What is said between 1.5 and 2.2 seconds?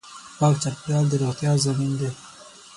ضامن دی.